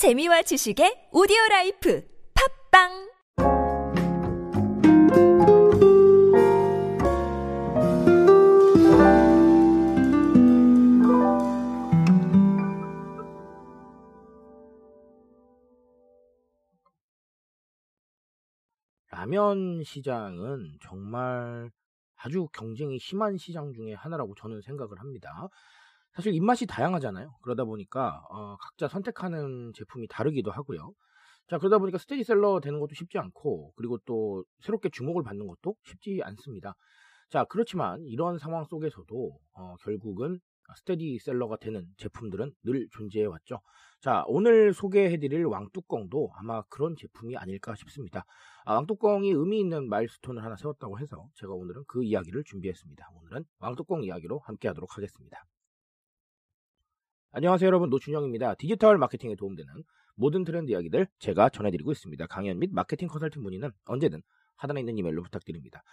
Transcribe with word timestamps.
재미와 0.00 0.40
지식의 0.40 1.10
오디오 1.12 1.36
라이프 1.50 2.02
팟빵 2.72 2.88
라면 19.10 19.84
시장은 19.84 20.78
정말 20.80 21.70
아주 22.16 22.48
경쟁이 22.54 22.98
심한 22.98 23.36
시장 23.36 23.74
중에 23.74 23.92
하나라고 23.92 24.34
저는 24.34 24.62
생각을 24.62 24.98
합니다. 24.98 25.50
사실 26.12 26.34
입맛이 26.34 26.66
다양하잖아요. 26.66 27.36
그러다 27.42 27.64
보니까 27.64 28.22
어, 28.30 28.56
각자 28.60 28.88
선택하는 28.88 29.72
제품이 29.74 30.08
다르기도 30.08 30.50
하고요. 30.50 30.92
자 31.48 31.58
그러다 31.58 31.78
보니까 31.78 31.98
스테디셀러 31.98 32.60
되는 32.60 32.78
것도 32.80 32.94
쉽지 32.94 33.18
않고 33.18 33.72
그리고 33.76 33.98
또 34.04 34.44
새롭게 34.60 34.88
주목을 34.90 35.22
받는 35.22 35.46
것도 35.46 35.74
쉽지 35.84 36.20
않습니다. 36.22 36.74
자 37.28 37.44
그렇지만 37.44 38.04
이런 38.06 38.38
상황 38.38 38.64
속에서도 38.64 39.38
어, 39.54 39.74
결국은 39.82 40.40
스테디셀러가 40.76 41.56
되는 41.56 41.86
제품들은 41.96 42.52
늘 42.62 42.88
존재해 42.92 43.26
왔죠. 43.26 43.60
자 44.00 44.24
오늘 44.26 44.72
소개해드릴 44.72 45.44
왕뚜껑도 45.44 46.30
아마 46.36 46.62
그런 46.68 46.94
제품이 46.96 47.36
아닐까 47.36 47.74
싶습니다. 47.74 48.24
아, 48.64 48.74
왕뚜껑이 48.74 49.30
의미 49.30 49.58
있는 49.60 49.88
마일스톤을 49.88 50.44
하나 50.44 50.56
세웠다고 50.56 50.98
해서 51.00 51.28
제가 51.34 51.52
오늘은 51.52 51.84
그 51.88 52.04
이야기를 52.04 52.44
준비했습니다. 52.44 53.08
오늘은 53.14 53.44
왕뚜껑 53.58 54.04
이야기로 54.04 54.38
함께하도록 54.38 54.96
하겠습니다. 54.96 55.44
안녕하세요 57.32 57.68
여러분 57.68 57.90
노준영입니다. 57.90 58.56
디지털 58.56 58.98
마케팅에 58.98 59.36
도움되는 59.36 59.72
모든 60.16 60.42
트렌드 60.42 60.72
이야기들 60.72 61.06
제가 61.20 61.48
전해드리고 61.48 61.92
있습니다. 61.92 62.26
강연 62.26 62.58
및 62.58 62.70
마케팅 62.72 63.06
컨설팅 63.06 63.44
문의는 63.44 63.70
언제든 63.84 64.20
하단에 64.56 64.80
있는 64.80 64.98
이메일로 64.98 65.22
부탁드립니다. 65.22 65.84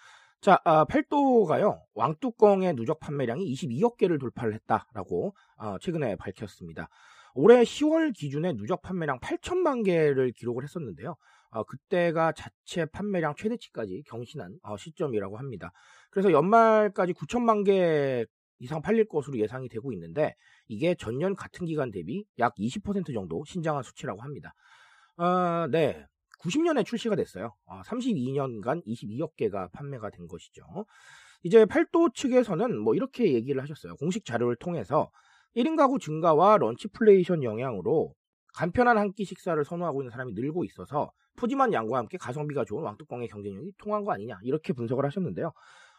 자, 0.41 0.59
아, 0.63 0.83
팔도가요 0.85 1.83
왕뚜껑의 1.93 2.73
누적 2.73 2.99
판매량이 2.99 3.53
22억 3.53 3.97
개를 3.97 4.17
돌파를 4.17 4.55
했다라고 4.55 5.35
아, 5.57 5.77
최근에 5.79 6.15
밝혔습니다. 6.15 6.89
올해 7.35 7.61
10월 7.61 8.15
기준에 8.15 8.53
누적 8.53 8.81
판매량 8.81 9.19
8천만 9.19 9.85
개를 9.85 10.31
기록을 10.31 10.63
했었는데요. 10.63 11.17
아, 11.51 11.61
그때가 11.61 12.31
자체 12.31 12.85
판매량 12.85 13.35
최대치까지 13.35 14.05
경신한 14.07 14.57
어, 14.63 14.75
시점이라고 14.75 15.37
합니다. 15.37 15.71
그래서 16.09 16.31
연말까지 16.31 17.13
9천만 17.13 17.63
개 17.63 18.25
이상 18.59 18.81
팔릴 18.81 19.05
것으로 19.07 19.37
예상이 19.39 19.69
되고 19.69 19.91
있는데 19.93 20.35
이게 20.67 20.95
전년 20.95 21.35
같은 21.35 21.65
기간 21.65 21.91
대비 21.91 22.25
약 22.39 22.55
20% 22.55 23.13
정도 23.13 23.43
신장한 23.45 23.83
수치라고 23.83 24.21
합니다. 24.21 24.53
어, 25.17 25.67
네. 25.71 26.05
90년에 26.39 26.85
출시가 26.85 27.15
됐어요. 27.15 27.55
어, 27.65 27.81
32년간 27.81 28.85
22억 28.85 29.35
개가 29.35 29.69
판매가 29.73 30.11
된 30.11 30.27
것이죠. 30.27 30.63
이제 31.43 31.65
팔도 31.65 32.11
측에서는 32.13 32.77
뭐 32.79 32.95
이렇게 32.95 33.33
얘기를 33.33 33.61
하셨어요. 33.61 33.95
공식 33.95 34.25
자료를 34.25 34.55
통해서 34.57 35.09
1인 35.55 35.75
가구 35.77 35.97
증가와 35.99 36.57
런치플레이션 36.57 37.43
영향으로 37.43 38.13
간편한 38.53 38.97
한 38.97 39.11
끼 39.13 39.23
식사를 39.25 39.63
선호하고 39.63 40.01
있는 40.01 40.11
사람이 40.11 40.33
늘고 40.33 40.63
있어서 40.65 41.11
푸짐한 41.35 41.73
양과 41.73 41.97
함께 41.97 42.17
가성비가 42.17 42.65
좋은 42.65 42.83
왕뚜껑의 42.83 43.27
경쟁력이 43.27 43.73
통한 43.77 44.03
거 44.03 44.11
아니냐 44.11 44.39
이렇게 44.43 44.73
분석을 44.73 45.05
하셨는데요. 45.05 45.51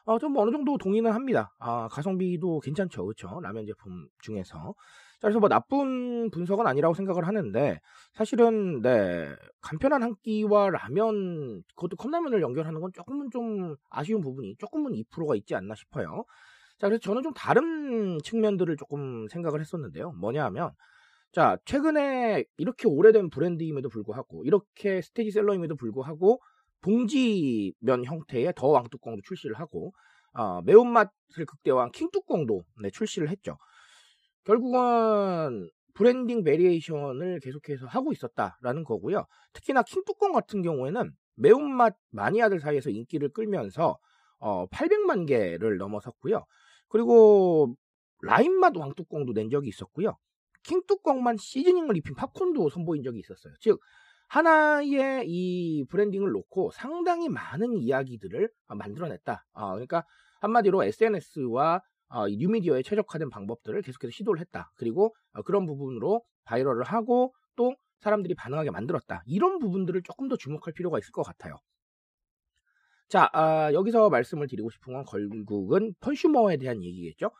어, 0.08 0.18
좀뭐 0.18 0.42
어느 0.42 0.50
정도 0.50 0.78
동의는 0.78 1.12
합니다. 1.12 1.54
아, 1.58 1.86
가성비도 1.88 2.60
괜찮죠. 2.60 3.04
그렇죠? 3.04 3.40
라면 3.42 3.66
제품 3.66 4.08
중에서. 4.22 4.74
자, 5.20 5.28
그래서 5.28 5.38
뭐 5.38 5.50
나쁜 5.50 6.30
분석은 6.30 6.66
아니라고 6.66 6.94
생각을 6.94 7.26
하는데 7.26 7.78
사실은 8.14 8.80
네, 8.80 9.28
간편한 9.60 10.02
한 10.02 10.14
끼와 10.22 10.70
라면 10.70 11.62
그것도 11.76 11.96
컵라면을 11.96 12.40
연결하는 12.40 12.80
건 12.80 12.90
조금은 12.94 13.28
좀 13.30 13.76
아쉬운 13.90 14.22
부분이 14.22 14.56
조금은 14.56 14.92
2%가 14.92 15.34
있지 15.36 15.54
않나 15.54 15.74
싶어요. 15.74 16.24
자, 16.78 16.88
그래서 16.88 17.02
저는 17.02 17.22
좀 17.22 17.34
다른 17.34 18.18
측면들을 18.24 18.78
조금 18.78 19.28
생각을 19.28 19.60
했었는데요. 19.60 20.12
뭐냐 20.12 20.42
하면 20.46 20.70
자, 21.32 21.58
최근에 21.66 22.44
이렇게 22.56 22.88
오래된 22.88 23.28
브랜드임에도 23.28 23.90
불구하고 23.90 24.46
이렇게 24.46 25.02
스테디셀러임에도 25.02 25.76
불구하고 25.76 26.40
봉지면 26.80 28.04
형태의 28.04 28.52
더 28.56 28.68
왕뚜껑도 28.68 29.22
출시를 29.22 29.58
하고 29.58 29.92
어, 30.34 30.62
매운맛을 30.62 31.46
극대화한 31.46 31.90
킹뚜껑도 31.92 32.62
네, 32.82 32.90
출시를 32.90 33.28
했죠. 33.28 33.56
결국은 34.44 35.70
branding 35.94 36.44
variation을 36.44 37.40
계속해서 37.40 37.86
하고 37.86 38.12
있었다라는 38.12 38.84
거고요. 38.84 39.26
특히나 39.52 39.82
킹뚜껑 39.82 40.32
같은 40.32 40.62
경우에는 40.62 41.10
매운맛 41.36 41.96
마니아들 42.10 42.60
사이에서 42.60 42.90
인기를 42.90 43.30
끌면서 43.30 43.98
어, 44.38 44.66
800만 44.68 45.26
개를 45.26 45.78
넘어섰고요. 45.78 46.44
그리고 46.88 47.74
라임맛 48.22 48.76
왕뚜껑도 48.76 49.32
낸 49.32 49.50
적이 49.50 49.68
있었고요. 49.68 50.16
킹뚜껑 50.64 51.23
맛 51.23 51.36
seasoning을 51.36 51.96
입힌 51.96 52.14
팝콘도 52.14 52.70
선보인 52.70 53.02
적이 53.02 53.20
있었어요. 53.20 53.54
즉 53.60 53.80
하나의 54.28 55.24
이 55.26 55.84
브랜딩을 55.88 56.30
놓고 56.30 56.70
상당히 56.72 57.28
많은 57.28 57.76
이야기들을 57.76 58.50
어, 58.68 58.74
만들어냈다. 58.74 59.44
어, 59.52 59.70
그러니까 59.72 60.04
한마디로 60.40 60.84
SNS와 60.84 61.82
어, 62.10 62.28
뉴미디어에 62.28 62.82
최적화된 62.82 63.30
방법들을 63.30 63.82
계속해서 63.82 64.10
시도를 64.12 64.40
했다. 64.40 64.70
그리고 64.76 65.14
어, 65.32 65.42
그런 65.42 65.66
부분으로 65.66 66.22
바이럴을 66.44 66.84
하고 66.84 67.34
또 67.56 67.74
사람들이 68.00 68.34
반응하게 68.34 68.70
만들었다. 68.70 69.22
이런 69.26 69.58
부분들을 69.58 70.02
조금 70.02 70.28
더 70.28 70.36
주목할 70.36 70.72
필요가 70.72 70.98
있을 70.98 71.10
것 71.10 71.22
같아요. 71.22 71.56
자, 73.08 73.28
아, 73.32 73.72
여기서 73.72 74.10
말씀을 74.10 74.46
드리고 74.48 74.70
싶은 74.70 74.92
건 74.92 75.04
결국은 75.04 75.94
컨슈머에 76.00 76.58
대한 76.58 76.82
얘기겠죠. 76.82 77.30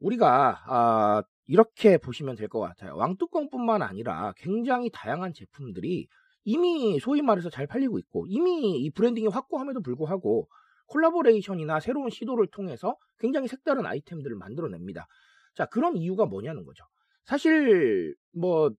우리가 0.00 0.62
아, 0.66 1.22
이렇게 1.46 1.98
보시면 1.98 2.36
될 2.36 2.48
것 2.48 2.60
같아요. 2.60 2.96
왕뚜껑뿐만 2.96 3.82
아니라 3.82 4.32
굉장히 4.36 4.90
다양한 4.92 5.32
제품들이 5.34 6.08
이미 6.44 6.98
소위 7.00 7.22
말해서 7.22 7.50
잘 7.50 7.66
팔리고 7.66 7.98
있고 7.98 8.26
이미 8.28 8.78
이 8.80 8.90
branding이 8.90 9.28
확고함에도 9.28 9.82
불구하고 9.82 10.48
collaboration이나 10.86 11.80
새로운 11.80 12.10
시도를 12.10 12.48
통해서 12.48 12.96
굉장히 13.18 13.46
색다른 13.48 13.86
아이템들을 13.86 14.36
만들어냅니다. 14.36 15.06
자, 15.54 15.66
그런 15.66 15.96
이유가 15.96 16.26
뭐냐는 16.26 16.64
거죠. 16.64 16.84
사실 17.24 18.14
뭐 18.32 18.70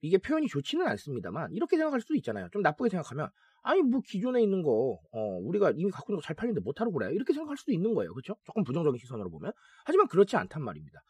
이게 0.00 0.18
표현이 0.18 0.48
좋지는 0.48 0.86
않습니다만 0.86 1.52
이렇게 1.52 1.76
생각할 1.76 2.00
수도 2.00 2.14
있잖아요. 2.16 2.48
좀 2.52 2.62
나쁘게 2.62 2.88
생각하면 2.90 3.28
아니 3.62 3.82
뭐 3.82 4.00
기존에 4.06 4.42
있는 4.42 4.62
거 4.62 4.98
어, 5.12 5.20
우리가 5.42 5.72
이미 5.76 5.90
갖고 5.90 6.12
있는 6.12 6.20
거 6.20 6.22
잘 6.26 6.34
팔리는데 6.36 6.62
뭣하러 6.62 6.90
그래 6.90 7.12
이렇게 7.12 7.32
생각할 7.32 7.56
수도 7.56 7.72
있는 7.72 7.94
거예요. 7.94 8.12
그렇죠? 8.14 8.36
조금 8.44 8.64
부정적인 8.64 8.98
시선으로 8.98 9.30
보면 9.30 9.52
하지만 9.84 10.06
그렇지 10.08 10.36
않단 10.36 10.62
말입니다. 10.62 11.00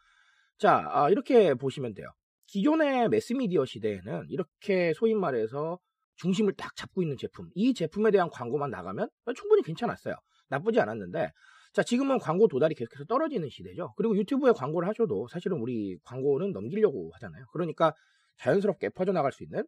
자, 0.57 0.85
아, 0.91 1.09
이렇게 1.09 1.53
보시면 1.55 1.93
돼요. 1.93 2.07
기존의 2.47 3.09
매스미디어 3.09 3.65
시대에는 3.65 4.25
이렇게 4.29 4.93
소위 4.95 5.13
말해서 5.15 5.79
중심을 6.17 6.53
딱 6.53 6.75
잡고 6.75 7.01
있는 7.01 7.17
제품, 7.17 7.49
이 7.55 7.73
제품에 7.73 8.11
대한 8.11 8.29
광고만 8.29 8.69
나가면 8.69 9.09
충분히 9.35 9.63
괜찮았어요. 9.63 10.13
나쁘지 10.49 10.79
않았는데, 10.79 11.31
자, 11.73 11.81
지금은 11.83 12.19
광고 12.19 12.47
도달이 12.47 12.75
계속해서 12.75 13.05
떨어지는 13.05 13.49
시대죠. 13.49 13.93
그리고 13.97 14.15
유튜브에 14.17 14.51
광고를 14.51 14.87
하셔도 14.87 15.27
사실은 15.29 15.57
우리 15.57 15.97
광고는 16.03 16.51
넘기려고 16.51 17.09
하잖아요. 17.15 17.45
그러니까 17.53 17.93
자연스럽게 18.37 18.89
퍼져나갈 18.89 19.31
수 19.31 19.43
있는 19.43 19.63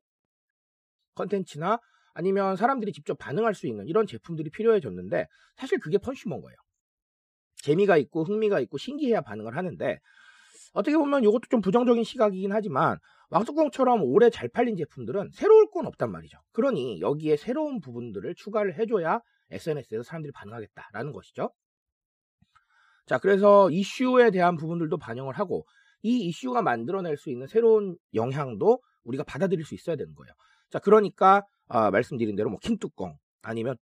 컨텐츠나 1.15 1.79
아니면 2.13 2.55
사람들이 2.55 2.91
직접 2.91 3.17
반응할 3.17 3.53
수 3.53 3.67
있는 3.67 3.87
이런 3.87 4.05
제품들이 4.07 4.49
필요해졌는데, 4.51 5.27
사실 5.55 5.79
그게 5.79 5.97
펀슈머인 5.97 6.41
거예요. 6.41 6.55
재미가 7.63 7.97
있고 7.97 8.23
흥미가 8.23 8.59
있고 8.61 8.77
신기해야 8.77 9.21
반응을 9.21 9.55
하는데 9.55 9.99
어떻게 10.73 10.97
보면 10.97 11.23
이것도 11.23 11.41
좀 11.49 11.61
부정적인 11.61 12.03
시각이긴 12.03 12.51
하지만 12.51 12.97
왕뚜껑처럼 13.29 14.03
오래 14.03 14.29
잘 14.29 14.49
팔린 14.49 14.75
제품들은 14.75 15.29
새로울 15.33 15.71
건 15.71 15.87
없단 15.87 16.11
말이죠. 16.11 16.37
그러니 16.51 16.99
여기에 16.99 17.37
새로운 17.37 17.79
부분들을 17.79 18.35
추가를 18.35 18.77
해줘야 18.77 19.21
SNS에서 19.49 20.03
사람들이 20.03 20.31
반응하겠다라는 20.33 21.13
것이죠. 21.13 21.51
자, 23.05 23.17
그래서 23.17 23.69
이슈에 23.69 24.31
대한 24.31 24.55
부분들도 24.55 24.97
반영을 24.97 25.33
하고 25.33 25.65
이 26.01 26.27
이슈가 26.27 26.61
만들어낼 26.61 27.17
수 27.17 27.29
있는 27.29 27.47
새로운 27.47 27.97
영향도 28.13 28.81
우리가 29.03 29.23
받아들일 29.23 29.65
수 29.65 29.75
있어야 29.75 29.95
되는 29.95 30.13
거예요. 30.15 30.33
자, 30.69 30.79
그러니까 30.79 31.43
어, 31.67 31.91
말씀드린 31.91 32.35
대로 32.35 32.49
뭐 32.49 32.59
킹뚜껑 32.59 33.17
아니면 33.41 33.75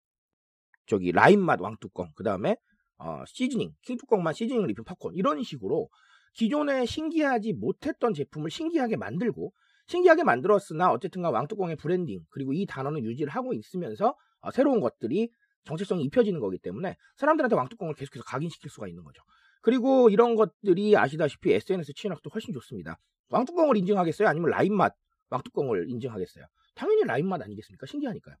저기 0.86 1.12
라임맛 1.12 1.60
왕뚜껑 1.60 2.10
그 2.14 2.22
다음에 2.22 2.56
어, 2.98 3.24
seasoning 3.26 3.72
킹뚜껑 3.82 4.24
맛 4.24 4.34
seasoning을 4.34 4.70
입힌 4.70 4.84
팝콘 4.84 5.14
이런 5.14 5.42
식으로 5.42 5.88
기존에 6.34 6.86
신기하지 6.86 7.54
못했던 7.54 8.14
제품을 8.14 8.50
신기하게 8.50 8.96
만들고 8.96 9.52
신기하게 9.86 10.22
만들었으나 10.24 10.92
어쨌든간 10.92 11.32
왕뚜껑의 11.32 11.76
브랜딩 11.76 12.20
그리고 12.30 12.52
이 12.52 12.66
단어는 12.66 13.02
유지를 13.04 13.32
하고 13.32 13.54
있으면서 13.54 14.14
어, 14.40 14.50
새로운 14.50 14.80
것들이 14.80 15.30
정체성이 15.64 16.04
입혀지는 16.04 16.40
거기 16.40 16.58
때문에 16.58 16.96
사람들한테 17.16 17.56
왕뚜껑을 17.56 17.94
계속해서 17.94 18.24
각인시킬 18.24 18.70
수가 18.70 18.88
있는 18.88 19.04
거죠. 19.04 19.22
그리고 19.62 20.08
이런 20.08 20.36
것들이 20.36 20.96
아시다시피 20.96 21.52
SNS 21.52 21.92
친화력도 21.94 22.30
훨씬 22.30 22.54
좋습니다. 22.54 22.98
왕뚜껑을 23.28 23.76
인증하겠어요? 23.76 24.28
아니면 24.28 24.50
라임맛 24.50 24.94
왕뚜껑을 25.28 25.90
인증하겠어요? 25.90 26.46
당연히 26.80 27.04
라임 27.04 27.28
맛 27.28 27.42
아니겠습니까? 27.42 27.84
신기하니까요. 27.86 28.34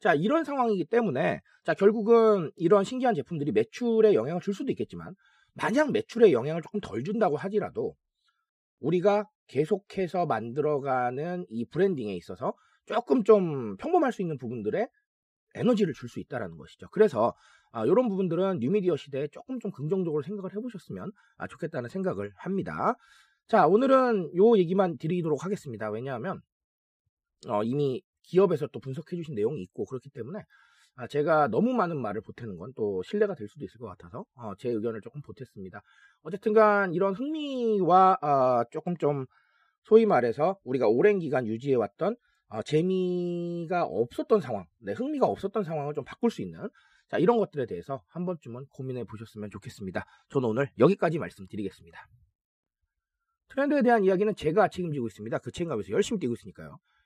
자, 0.00 0.12
이런 0.12 0.44
상황이기 0.44 0.84
때문에 0.84 1.40
자, 1.64 1.72
결국은 1.72 2.50
이런 2.56 2.84
신기한 2.84 3.14
제품들이 3.14 3.52
매출에 3.52 4.12
영향을 4.12 4.42
줄 4.42 4.52
수도 4.52 4.70
있겠지만 4.70 5.14
만약 5.54 5.90
매출에 5.92 6.32
영향을 6.32 6.60
조금 6.60 6.80
덜 6.80 7.02
준다고 7.02 7.38
하지라도 7.38 7.94
우리가 8.80 9.24
계속해서 9.46 10.26
만들어가는 10.26 11.46
이 11.48 11.64
브랜딩에 11.64 12.14
있어서 12.16 12.52
조금 12.84 13.24
좀 13.24 13.78
평범할 13.78 14.12
수 14.12 14.20
있는 14.20 14.36
부분들에 14.36 14.88
에너지를 15.54 15.94
줄 15.94 16.10
수 16.10 16.20
있다라는 16.20 16.58
것이죠. 16.58 16.88
그래서 16.90 17.32
아, 17.72 17.86
이런 17.86 18.10
부분들은 18.10 18.58
뉴미디어 18.58 18.96
시대에 18.96 19.28
조금 19.28 19.58
좀 19.58 19.70
긍정적으로 19.70 20.22
생각을 20.22 20.54
해보셨으면 20.54 21.10
아, 21.38 21.46
좋겠다는 21.46 21.88
생각을 21.88 22.30
합니다. 22.36 22.94
자, 23.48 23.66
오늘은 23.66 24.36
요 24.36 24.58
얘기만 24.58 24.98
드리도록 24.98 25.46
하겠습니다. 25.46 25.88
왜냐하면 25.90 26.42
어, 27.48 27.62
이미 27.64 28.02
기업에서 28.22 28.66
또 28.68 28.80
분석해 28.80 29.16
주신 29.16 29.34
내용이 29.34 29.62
있고 29.62 29.84
그렇기 29.84 30.10
때문에 30.10 30.40
아, 30.96 31.06
제가 31.06 31.48
너무 31.48 31.72
많은 31.74 32.00
말을 32.00 32.22
보태는 32.22 32.56
건 32.56 32.72
또 32.74 33.02
신뢰가 33.04 33.34
될 33.34 33.48
수도 33.48 33.64
있을 33.64 33.78
것 33.78 33.86
같아서 33.86 34.24
어, 34.34 34.54
제 34.58 34.70
의견을 34.70 35.00
조금 35.02 35.20
보탰습니다. 35.22 35.82
어쨌든간 36.22 36.94
이런 36.94 37.14
흥미와 37.14 38.18
어, 38.22 38.64
조금 38.70 38.96
좀 38.96 39.26
소위 39.84 40.06
말해서 40.06 40.58
우리가 40.64 40.88
오랜 40.88 41.18
기간 41.18 41.46
유지해왔던 41.46 42.16
어, 42.48 42.62
재미가 42.62 43.84
없었던 43.84 44.40
상황, 44.40 44.66
네, 44.78 44.92
흥미가 44.92 45.26
없었던 45.26 45.64
상황을 45.64 45.94
좀 45.94 46.04
바꿀 46.04 46.30
수 46.30 46.42
있는 46.42 46.68
자 47.08 47.18
이런 47.18 47.38
것들에 47.38 47.66
대해서 47.66 48.02
한 48.08 48.24
번쯤은 48.26 48.66
고민해 48.70 49.04
보셨으면 49.04 49.50
좋겠습니다. 49.50 50.04
저는 50.30 50.48
오늘 50.48 50.70
여기까지 50.78 51.18
말씀드리겠습니다. 51.18 52.08
트렌드에 53.48 53.82
대한 53.82 54.04
이야기는 54.04 54.34
제가 54.34 54.68
책임지고 54.68 55.06
있습니다. 55.06 55.38
그 55.38 55.50
책임감에서 55.52 55.90
열심히 55.90 56.18
뛰고 56.18 56.34
있으니까요. 56.34 56.78